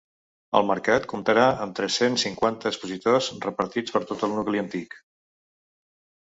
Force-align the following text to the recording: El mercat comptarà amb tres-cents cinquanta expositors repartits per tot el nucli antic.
El 0.59 0.63
mercat 0.69 1.03
comptarà 1.11 1.43
amb 1.65 1.75
tres-cents 1.79 2.23
cinquanta 2.27 2.71
expositors 2.71 3.29
repartits 3.45 3.95
per 3.99 4.03
tot 4.13 4.25
el 4.29 4.35
nucli 4.39 4.63
antic. 4.65 4.99